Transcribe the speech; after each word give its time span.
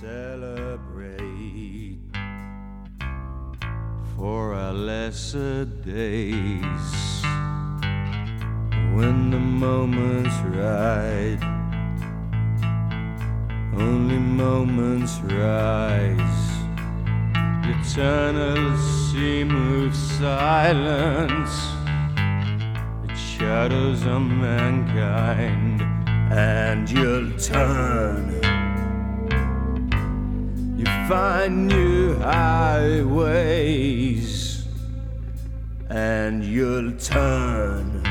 celebrate 0.00 1.96
for 4.14 4.52
our 4.52 4.72
lesser 4.72 5.64
days. 5.64 7.22
When 8.94 9.30
the 9.30 9.38
moment's 9.38 10.36
right 10.56 11.38
only 13.74 14.18
moments 14.18 15.18
rise. 15.20 16.42
Eternal 17.64 18.76
seem 18.76 19.48
with 19.82 19.94
silence. 19.94 21.56
It 23.04 23.16
shadows 23.16 24.06
on 24.06 24.40
mankind 24.40 25.82
and 26.32 26.90
you'll 26.90 27.38
turn 27.38 28.45
find 31.08 31.68
new 31.68 32.18
highways 32.18 33.76
and 35.88 36.44
you'll 36.44 36.90
turn. 36.98 38.02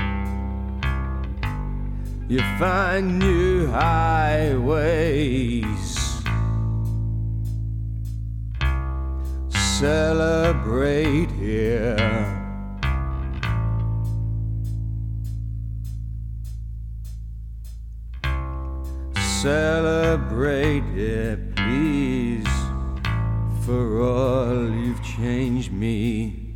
You 2.30 2.40
find 2.58 3.20
new 3.20 3.68
highways. 3.68 4.80
Celebrate 9.50 11.32
here. 11.32 11.98
Celebrate 19.42 20.86
it, 20.96 21.56
please 21.58 22.45
for 23.66 24.00
all 24.00 24.70
you've 24.70 25.02
changed 25.02 25.72
me. 25.72 26.54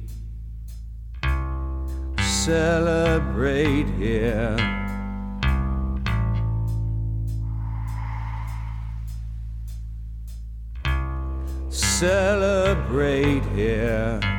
Celebrate 2.20 3.88
here. 3.98 4.56
Celebrate 11.70 13.44
here. 13.56 14.39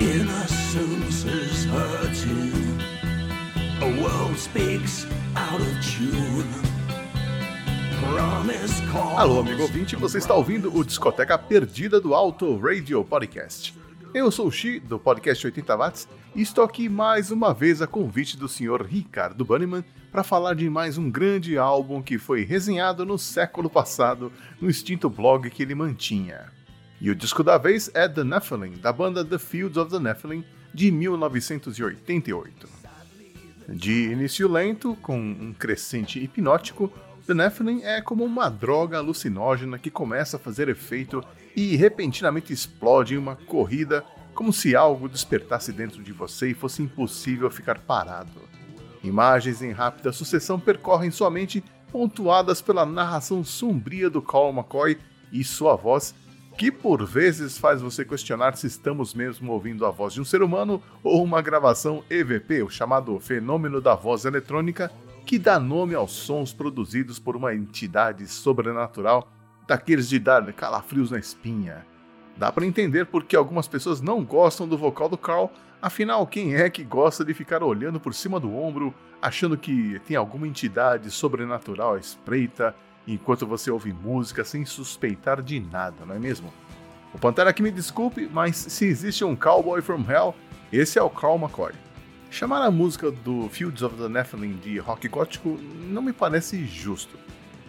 Innocence 0.00 1.66
hurting. 1.66 2.80
A 3.82 4.02
world 4.02 4.38
speaks 4.38 5.06
out 5.36 5.60
of 5.60 5.68
tune. 5.82 6.70
Alô, 9.16 9.40
amigo 9.40 9.62
ouvinte, 9.62 9.94
você 9.94 10.18
está 10.18 10.34
ouvindo 10.34 10.74
o 10.74 10.82
Discoteca 10.82 11.36
Perdida 11.36 12.00
do 12.00 12.14
Auto 12.14 12.56
Radio 12.56 13.04
Podcast. 13.04 13.74
Eu 14.14 14.30
sou 14.30 14.46
o 14.46 14.50
Xi, 14.50 14.80
do 14.80 14.98
podcast 14.98 15.46
80 15.46 15.76
Watts, 15.76 16.08
e 16.34 16.40
estou 16.40 16.64
aqui 16.64 16.88
mais 16.88 17.30
uma 17.30 17.52
vez 17.52 17.82
a 17.82 17.86
convite 17.86 18.36
do 18.38 18.48
senhor 18.48 18.82
Ricardo 18.82 19.44
Banniman 19.44 19.84
para 20.10 20.24
falar 20.24 20.54
de 20.54 20.68
mais 20.70 20.96
um 20.96 21.10
grande 21.10 21.58
álbum 21.58 22.02
que 22.02 22.18
foi 22.18 22.42
resenhado 22.42 23.04
no 23.04 23.18
século 23.18 23.68
passado 23.68 24.32
no 24.60 24.70
extinto 24.70 25.10
blog 25.10 25.48
que 25.50 25.62
ele 25.62 25.74
mantinha. 25.74 26.46
E 27.00 27.10
o 27.10 27.14
disco 27.14 27.42
da 27.42 27.56
vez 27.56 27.90
é 27.94 28.06
The 28.06 28.22
Nephilim, 28.22 28.72
da 28.72 28.92
banda 28.92 29.24
The 29.24 29.38
Fields 29.38 29.78
of 29.78 29.90
the 29.90 29.98
Nephilim, 29.98 30.44
de 30.74 30.90
1988. 30.90 32.68
De 33.70 34.10
início 34.10 34.46
lento, 34.46 34.94
com 34.96 35.18
um 35.18 35.54
crescente 35.58 36.22
hipnótico, 36.22 36.92
The 37.26 37.32
Nephilim 37.32 37.82
é 37.84 38.02
como 38.02 38.22
uma 38.22 38.50
droga 38.50 38.98
alucinógena 38.98 39.78
que 39.78 39.90
começa 39.90 40.36
a 40.36 40.40
fazer 40.40 40.68
efeito 40.68 41.24
e 41.56 41.74
repentinamente 41.74 42.52
explode 42.52 43.14
em 43.14 43.18
uma 43.18 43.34
corrida, 43.34 44.04
como 44.34 44.52
se 44.52 44.76
algo 44.76 45.08
despertasse 45.08 45.72
dentro 45.72 46.02
de 46.02 46.12
você 46.12 46.50
e 46.50 46.54
fosse 46.54 46.82
impossível 46.82 47.50
ficar 47.50 47.78
parado. 47.78 48.42
Imagens 49.02 49.62
em 49.62 49.72
rápida 49.72 50.12
sucessão 50.12 50.60
percorrem 50.60 51.10
sua 51.10 51.30
mente, 51.30 51.64
pontuadas 51.90 52.60
pela 52.60 52.84
narração 52.84 53.42
sombria 53.42 54.10
do 54.10 54.20
Carl 54.20 54.50
McCoy 54.50 54.98
e 55.32 55.42
sua 55.42 55.76
voz 55.76 56.14
que 56.56 56.70
por 56.70 57.04
vezes 57.06 57.58
faz 57.58 57.80
você 57.80 58.04
questionar 58.04 58.56
se 58.56 58.66
estamos 58.66 59.14
mesmo 59.14 59.52
ouvindo 59.52 59.86
a 59.86 59.90
voz 59.90 60.12
de 60.12 60.20
um 60.20 60.24
ser 60.24 60.42
humano 60.42 60.82
ou 61.02 61.22
uma 61.22 61.40
gravação 61.40 62.04
EVP, 62.10 62.62
o 62.62 62.70
chamado 62.70 63.18
fenômeno 63.18 63.80
da 63.80 63.94
voz 63.94 64.24
eletrônica, 64.24 64.90
que 65.24 65.38
dá 65.38 65.58
nome 65.58 65.94
aos 65.94 66.12
sons 66.12 66.52
produzidos 66.52 67.18
por 67.18 67.36
uma 67.36 67.54
entidade 67.54 68.26
sobrenatural, 68.26 69.28
daqueles 69.66 70.08
de 70.08 70.18
dar 70.18 70.52
calafrios 70.52 71.10
na 71.10 71.18
espinha. 71.18 71.86
Dá 72.36 72.50
para 72.50 72.66
entender 72.66 73.06
porque 73.06 73.36
algumas 73.36 73.68
pessoas 73.68 74.00
não 74.00 74.24
gostam 74.24 74.66
do 74.66 74.76
vocal 74.76 75.08
do 75.08 75.16
Carl, 75.16 75.50
afinal, 75.80 76.26
quem 76.26 76.54
é 76.54 76.68
que 76.68 76.82
gosta 76.82 77.24
de 77.24 77.32
ficar 77.32 77.62
olhando 77.62 78.00
por 78.00 78.12
cima 78.12 78.40
do 78.40 78.54
ombro, 78.54 78.94
achando 79.22 79.56
que 79.56 80.00
tem 80.06 80.16
alguma 80.16 80.48
entidade 80.48 81.10
sobrenatural 81.10 81.94
à 81.94 81.98
espreita 81.98 82.74
enquanto 83.06 83.46
você 83.46 83.70
ouve 83.70 83.92
música 83.92 84.44
sem 84.44 84.64
suspeitar 84.64 85.42
de 85.42 85.60
nada, 85.60 86.04
não 86.06 86.14
é 86.14 86.18
mesmo? 86.18 86.52
O 87.12 87.18
Pantera 87.18 87.52
que 87.52 87.62
me 87.62 87.70
desculpe, 87.70 88.28
mas 88.32 88.56
se 88.56 88.84
existe 88.84 89.24
um 89.24 89.34
Cowboy 89.34 89.82
from 89.82 90.04
Hell, 90.08 90.34
esse 90.72 90.98
é 90.98 91.02
o 91.02 91.10
Carl 91.10 91.36
McCoy. 91.36 91.72
Chamar 92.30 92.64
a 92.64 92.70
música 92.70 93.10
do 93.10 93.48
Fields 93.48 93.82
of 93.82 93.96
the 93.96 94.08
Nephilim 94.08 94.56
de 94.58 94.78
rock 94.78 95.08
gótico 95.08 95.58
não 95.88 96.00
me 96.00 96.12
parece 96.12 96.64
justo. 96.64 97.18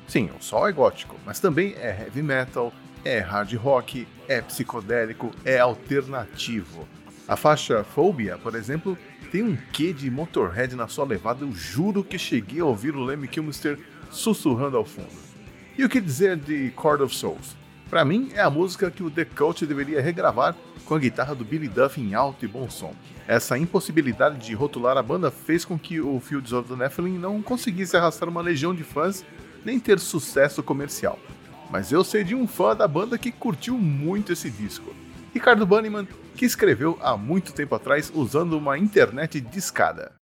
Sim, 0.07 0.30
o 0.38 0.44
sol 0.44 0.68
é 0.68 0.72
gótico, 0.72 1.16
mas 1.25 1.39
também 1.39 1.74
é 1.78 2.04
heavy 2.04 2.22
metal, 2.22 2.72
é 3.04 3.19
hard 3.19 3.54
rock, 3.56 4.07
é 4.28 4.42
psicodélico, 4.42 5.31
é 5.44 5.57
alternativo. 5.57 6.88
A 7.28 7.36
faixa 7.36 7.83
Phobia, 7.83 8.38
por 8.38 8.54
exemplo, 8.54 8.95
tem 9.31 9.42
um 9.42 9.57
quê 9.72 9.94
de 9.94 10.12
Motorhead 10.12 10.75
na 10.75 10.88
sua 10.88 11.06
levada, 11.06 11.44
eu 11.44 11.51
juro 11.54 12.04
que 12.04 12.19
cheguei 12.19 12.60
a 12.60 12.66
ouvir 12.66 12.95
o 12.95 13.04
Lemmy 13.04 13.28
Kilmister 13.28 13.80
sussurrando 14.12 14.78
ao 14.78 14.86
fundo. 14.86 15.10
E 15.78 15.84
o 15.84 15.90
que 15.90 16.02
dizer 16.02 16.38
de 16.38 16.72
Chord 16.80 17.02
of 17.04 17.16
Souls? 17.16 17.56
Para 17.90 18.06
mim, 18.06 18.30
é 18.34 18.42
a 18.42 18.50
música 18.50 18.92
que 18.92 19.04
o 19.04 19.12
The 19.12 19.25
Cult 19.25 19.66
deveria 19.66 20.02
regravar 20.02 20.56
com 20.86 20.96
a 20.96 21.00
guitarra 21.00 21.36
do 21.36 21.44
Billy 21.44 21.68
Duff 21.68 22.00
em 22.00 22.13
alto 22.13 22.46
e 22.46 22.48
bom 22.48 22.69
som. 22.69 22.94
Essa 23.28 23.58
impossibilidade 23.58 24.38
de 24.38 24.54
rotular 24.54 24.98
a 24.98 25.04
banda 25.04 25.31
fez 25.31 25.66
com 25.66 25.78
que 25.78 26.00
o 26.00 26.19
Fields 26.19 26.54
of 26.54 26.69
the 26.69 26.75
Nephilim 26.75 27.18
não 27.18 27.42
conseguisse 27.42 27.98
arrastar 27.98 28.30
uma 28.30 28.42
legião 28.42 28.74
de 28.74 28.84
fãs 28.84 29.25
nem 29.66 29.80
ter 29.80 30.00
sucesso 30.00 30.62
comercial. 30.64 31.19
Mas 31.69 31.92
eu 31.92 32.04
sei 32.04 32.24
de 32.24 32.36
um 32.36 32.48
fã 32.48 32.75
da 32.75 32.88
banda 32.88 33.18
que 33.18 33.31
curtiu 33.31 33.78
muito 33.78 34.34
esse 34.34 34.50
disco. 34.50 34.94
Ricardo 35.34 35.66
Banniman, 35.66 36.07
que 36.36 36.46
escreveu 36.46 36.98
há 37.02 37.16
muito 37.16 37.54
tempo 37.54 37.74
atrás 37.75 38.12
usando 38.14 38.57
uma 38.57 38.78
internet 38.78 39.40
discada. 39.40 40.20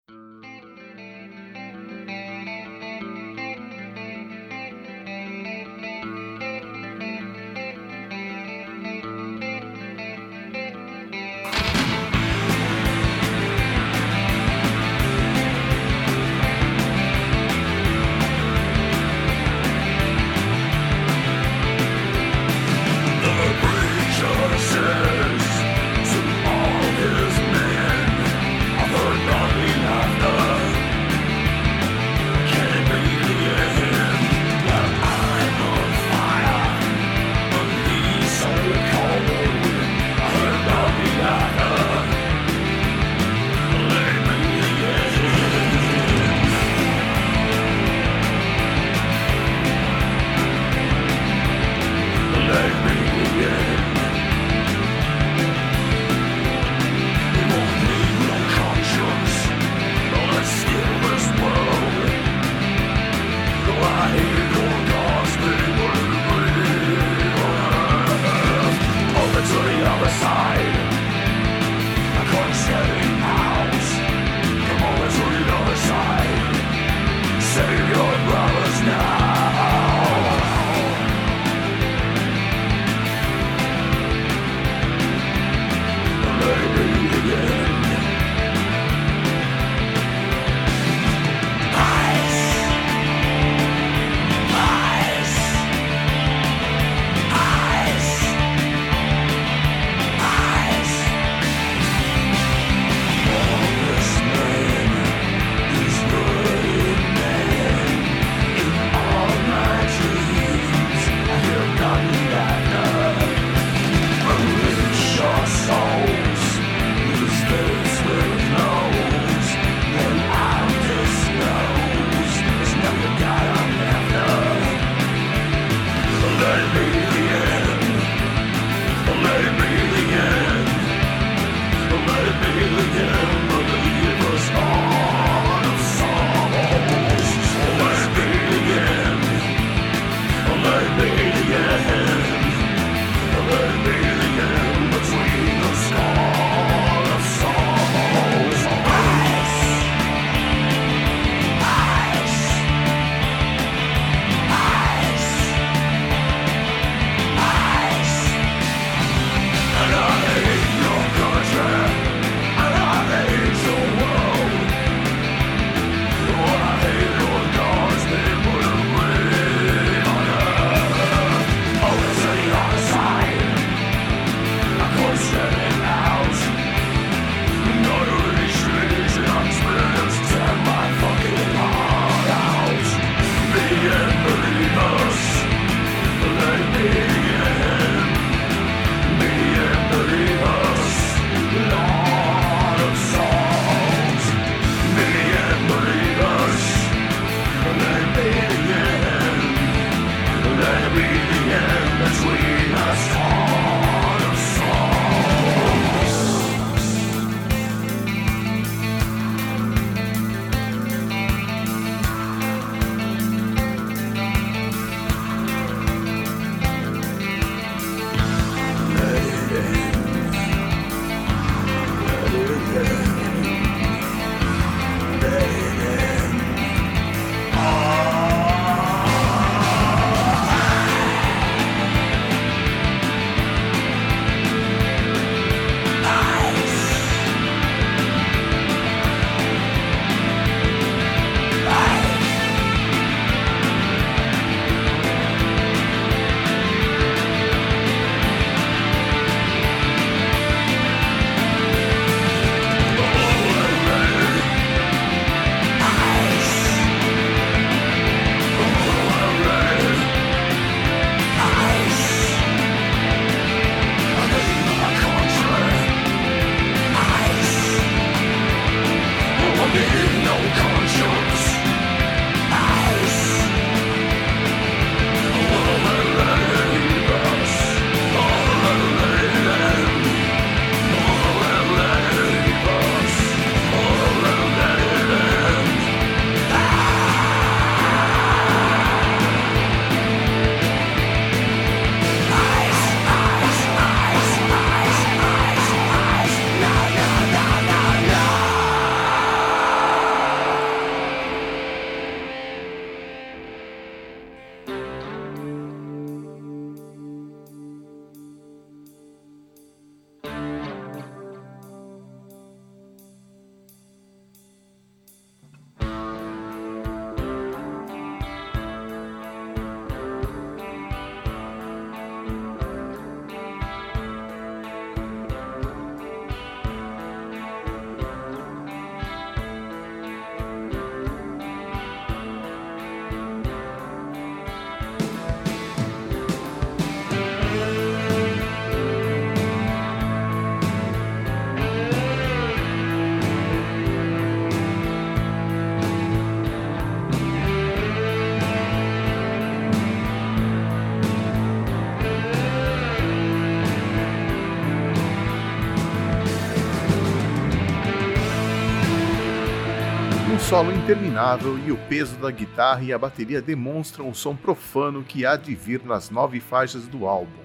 Solo 360.51 360.73
interminável 360.73 361.57
e 361.57 361.71
o 361.71 361.77
peso 361.87 362.17
da 362.17 362.29
guitarra 362.29 362.83
e 362.83 362.91
a 362.91 362.97
bateria 362.99 363.41
demonstram 363.41 364.09
o 364.09 364.13
som 364.13 364.35
profano 364.35 365.01
que 365.01 365.25
há 365.25 365.37
de 365.37 365.55
vir 365.55 365.81
nas 365.85 366.09
nove 366.09 366.41
faixas 366.41 366.87
do 366.87 367.07
álbum. 367.07 367.41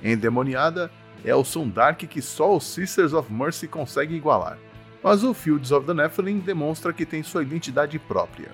Endemoniada 0.00 0.88
é 1.24 1.34
o 1.34 1.42
som 1.42 1.68
dark 1.68 1.98
que 2.02 2.22
só 2.22 2.56
os 2.56 2.64
Sisters 2.64 3.12
of 3.12 3.32
Mercy 3.32 3.66
conseguem 3.66 4.18
igualar, 4.18 4.56
mas 5.02 5.24
o 5.24 5.34
Fields 5.34 5.72
of 5.72 5.84
the 5.84 5.92
Nephilim 5.92 6.38
demonstra 6.38 6.92
que 6.92 7.04
tem 7.04 7.24
sua 7.24 7.42
identidade 7.42 7.98
própria. 7.98 8.52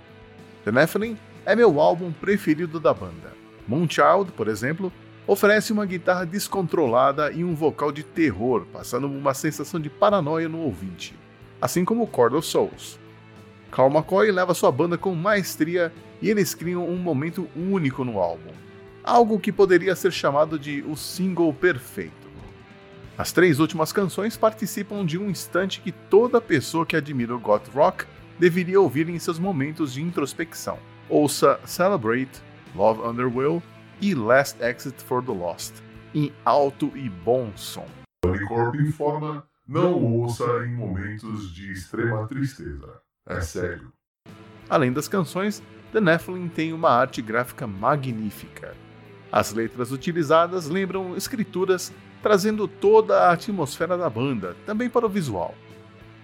The 0.65 0.73
Nephilim 0.73 1.19
é 1.45 1.55
meu 1.55 1.79
álbum 1.79 2.11
preferido 2.11 2.81
da 2.81 2.95
banda. 2.95 3.35
Moonchild, 3.69 4.33
por 4.35 4.49
exemplo, 4.49 4.91
oferece 5.27 5.75
uma 5.75 5.85
guitarra 5.85 6.25
descontrolada 6.25 7.31
e 7.33 7.45
um 7.45 7.55
vocal 7.55 7.93
de 7.93 8.03
terror, 8.03 8.65
passando 8.73 9.07
uma 9.07 9.35
sensação 9.35 9.79
de 9.79 9.91
paranoia 9.91 10.49
no 10.49 10.61
ouvinte, 10.61 11.15
assim 11.61 11.85
como 11.85 12.09
Chord 12.11 12.35
of 12.35 12.47
Souls. 12.47 13.00
Carl 13.71 13.91
McCoy 13.91 14.31
leva 14.31 14.55
sua 14.55 14.73
banda 14.73 14.99
com 14.99 15.15
maestria 15.15 15.93
e 16.21 16.29
eles 16.29 16.55
criam 16.55 16.89
um 16.89 16.97
momento 16.97 17.49
único 17.57 18.05
no 18.05 18.19
álbum, 18.19 18.51
algo 19.05 19.39
que 19.39 19.53
poderia 19.53 19.95
ser 19.95 20.13
chamado 20.13 20.59
de 20.59 20.83
o 20.83 20.97
single 20.97 21.53
perfeito. 21.55 22.29
As 23.17 23.33
três 23.33 23.61
últimas 23.61 23.93
canções 23.93 24.37
participam 24.37 25.05
de 25.05 25.19
um 25.19 25.29
instante 25.31 25.81
que 25.81 25.93
toda 25.93 26.41
pessoa 26.41 26.87
que 26.87 26.97
admira 26.97 27.35
o 27.35 27.39
goth 27.39 27.69
rock 27.75 28.07
deveria 28.39 28.81
ouvir 28.81 29.09
em 29.09 29.19
seus 29.19 29.39
momentos 29.39 29.93
de 29.93 30.03
introspecção. 30.03 30.79
Ouça 31.09 31.61
Celebrate, 31.67 32.43
Love 32.75 33.03
Under 33.03 33.27
Will 33.27 33.63
e 34.01 34.15
Last 34.15 34.63
Exit 34.63 35.03
for 35.03 35.23
the 35.23 35.33
Lost, 35.33 35.75
em 36.15 36.33
alto 36.45 36.91
e 36.95 37.09
bom 37.11 37.53
som. 37.57 37.87
Corp 38.49 38.75
informa: 38.77 39.45
não 39.69 40.03
ouça 40.03 40.65
em 40.67 40.75
momentos 40.75 41.55
de 41.55 41.71
extrema 41.73 42.27
tristeza. 42.27 43.01
É 43.31 43.41
sério. 43.41 43.93
Além 44.69 44.93
das 44.93 45.09
canções, 45.09 45.63
The 45.93 46.01
Nephilim 46.01 46.49
tem 46.49 46.73
uma 46.73 46.91
arte 46.91 47.23
gráfica 47.23 47.67
magnífica. 47.67 48.75
As 49.31 49.53
letras 49.53 49.93
utilizadas 49.93 50.69
lembram 50.69 51.17
escrituras 51.17 51.93
trazendo 52.23 52.69
toda 52.69 53.23
a 53.23 53.33
atmosfera 53.33 53.97
da 53.97 54.11
banda, 54.11 54.57
também 54.67 54.91
para 54.91 55.07
o 55.07 55.09
visual. 55.09 55.55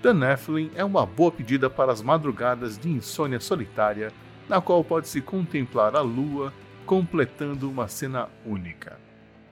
The 0.02 0.12
Nephilim 0.12 0.70
é 0.75 0.84
uma 0.84 1.06
boa 1.06 1.32
pedida 1.32 1.70
para 1.70 1.90
as 1.90 2.02
madrugadas 2.02 2.78
de 2.78 2.90
insônia 2.90 3.40
solitária, 3.40 4.12
na 4.48 4.60
qual 4.60 4.84
pode-se 4.84 5.20
contemplar 5.20 5.96
a 5.96 6.00
lua 6.00 6.52
completando 6.84 7.68
uma 7.68 7.88
cena 7.88 8.28
única. 8.44 8.98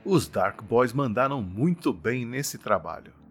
Os 0.04 0.28
Dark 0.28 0.62
Boys 0.62 0.92
mandaram 0.92 1.40
muito 1.42 1.92
bem 1.92 2.26
nesse 2.26 2.58
trabalho. 2.58 3.23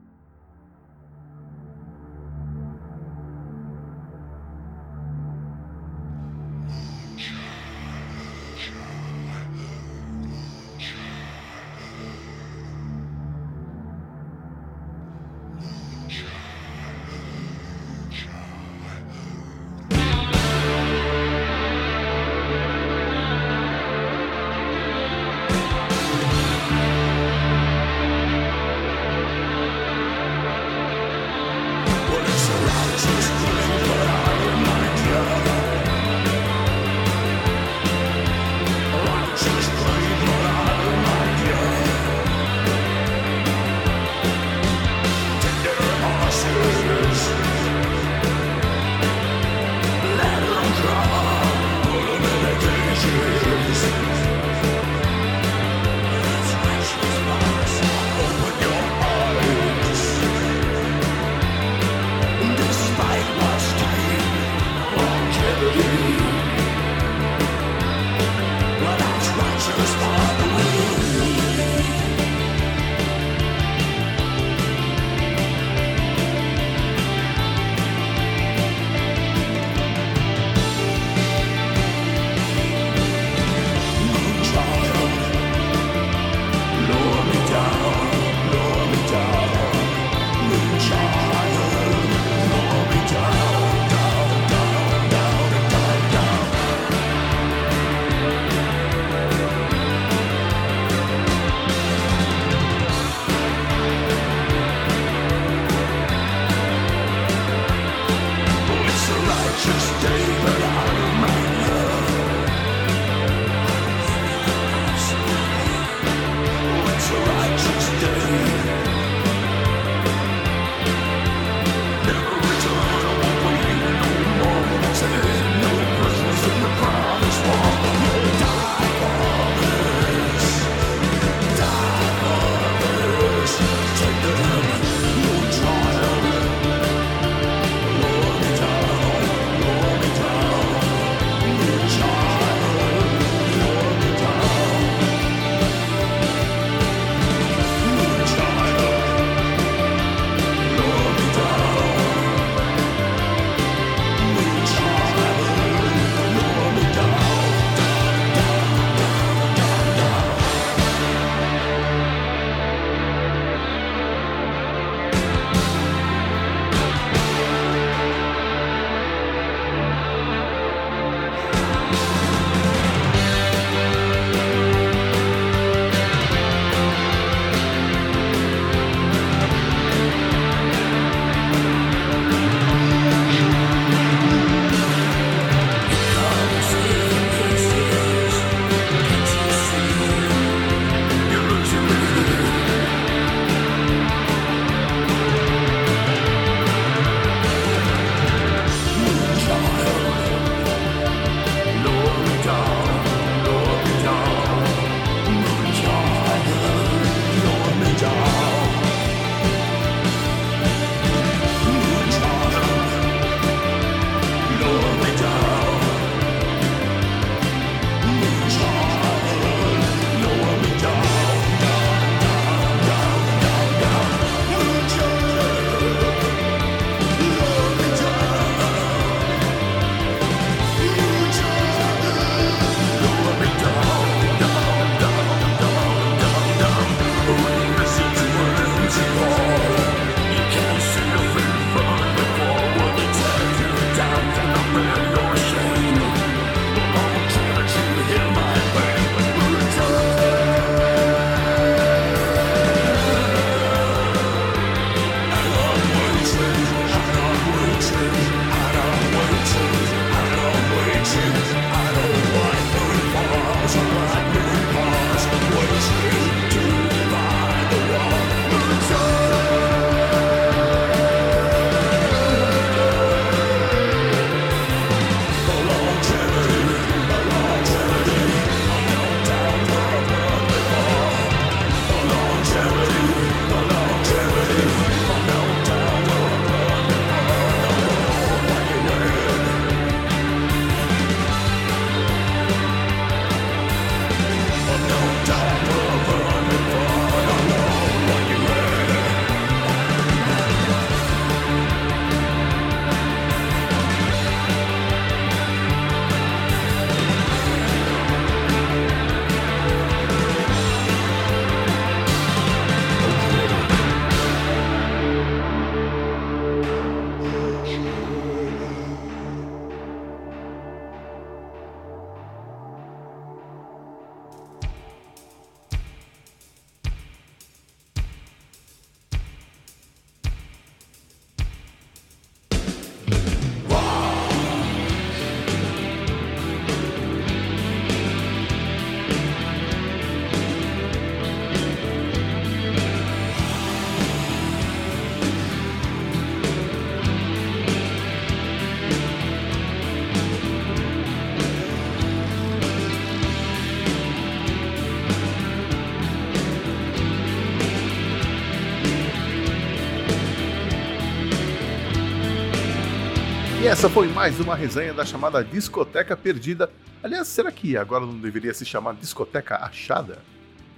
Essa 363.84 363.94
foi 363.94 364.08
mais 364.08 364.40
uma 364.40 364.56
resenha 364.56 364.94
da 364.94 365.04
chamada 365.04 365.44
Discoteca 365.44 366.16
Perdida. 366.16 366.72
Aliás, 367.04 367.28
será 367.28 367.52
que 367.52 367.76
agora 367.76 368.06
não 368.06 368.18
deveria 368.18 368.54
se 368.54 368.64
chamar 368.64 368.94
Discoteca 368.94 369.58
Achada? 369.58 370.20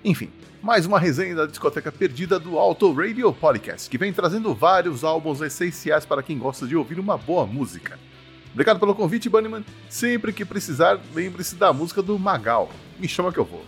Enfim, 0.04 0.32
mais 0.60 0.88
uma 0.88 1.00
resenha 1.00 1.36
da 1.36 1.46
Discoteca 1.46 1.92
Perdida 1.92 2.40
do 2.40 2.58
Auto 2.58 2.92
Radio 2.94 3.32
Podcast, 3.32 3.88
que 3.92 3.98
vem 4.00 4.12
trazendo 4.12 4.56
vários 4.56 5.04
álbuns 5.04 5.40
essenciais 5.42 6.04
para 6.04 6.24
quem 6.24 6.40
gosta 6.40 6.66
de 6.66 6.76
ouvir 6.76 7.00
uma 7.00 7.16
boa 7.16 7.46
música. 7.46 8.00
Obrigado 8.52 8.80
pelo 8.80 8.96
convite, 8.96 9.30
Bunnyman. 9.30 9.64
Sempre 9.88 10.34
que 10.34 10.44
precisar, 10.44 11.00
lembre-se 11.14 11.54
da 11.58 11.72
música 11.72 12.02
do 12.02 12.18
Magal. 12.18 12.72
Me 12.98 13.08
chama 13.08 13.32
que 13.32 13.38
eu 13.38 13.46
vou. 13.46 13.64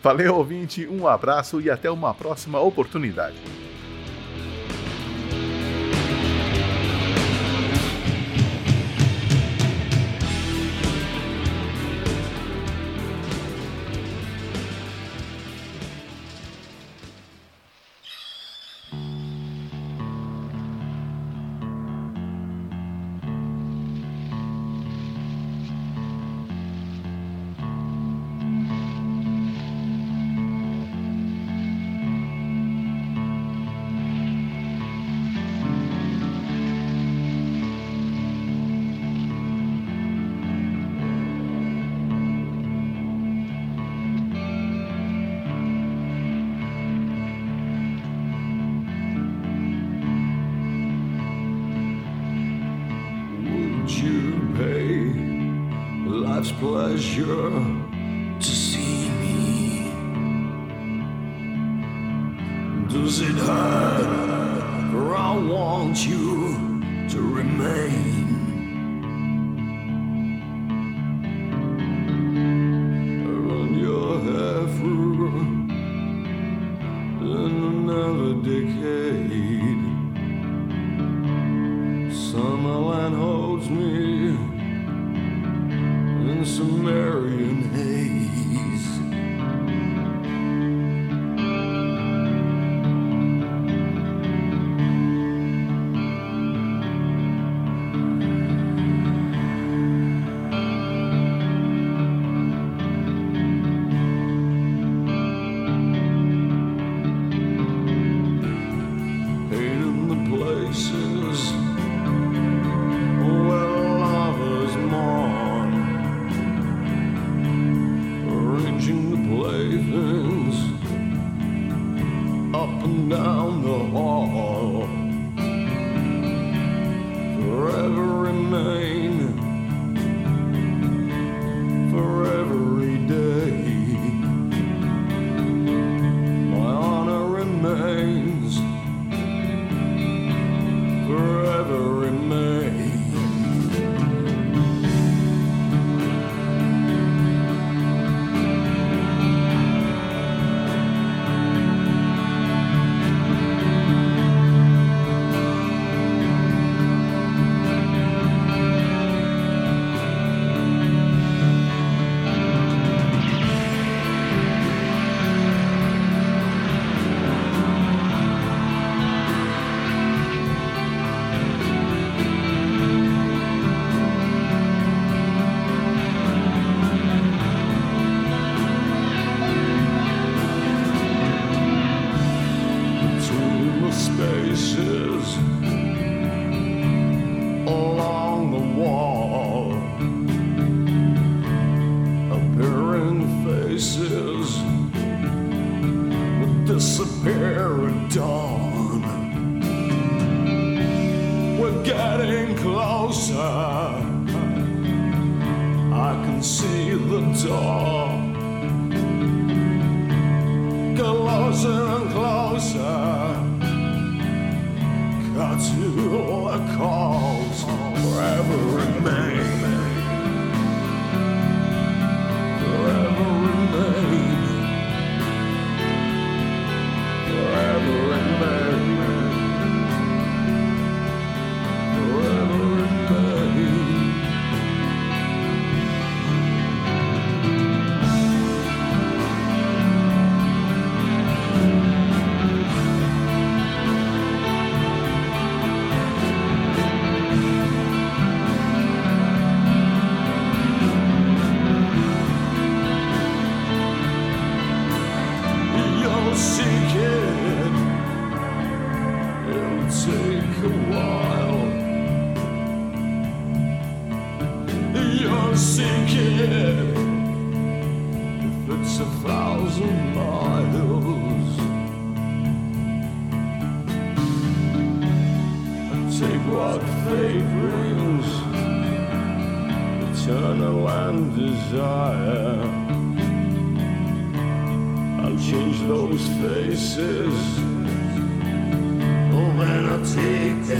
Valeu, 0.00 0.36
ouvinte, 0.36 0.86
um 0.86 1.08
abraço 1.08 1.60
e 1.60 1.68
até 1.68 1.90
uma 1.90 2.14
próxima 2.14 2.60
oportunidade. 2.60 3.36
Pleasure 56.66 57.85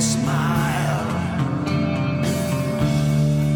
smile. 0.00 1.06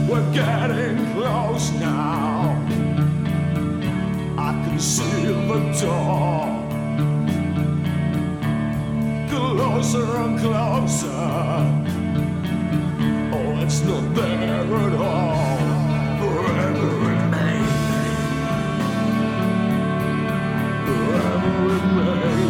We're 0.08 0.32
getting 0.32 1.12
close 1.12 1.70
now. 1.72 2.56
I 4.38 4.52
can 4.64 4.78
see 4.80 5.24
the 5.26 5.60
door. 5.80 6.46
Closer 9.28 10.16
and 10.16 10.38
closer. 10.40 11.20
Oh, 13.36 13.62
it's 13.62 13.80
not 13.82 14.14
there 14.14 14.64
at 14.84 14.94
all. 14.94 15.58
Forever 16.20 16.88
remain. 17.06 17.66
Forever 20.86 21.52
remain. 21.68 22.49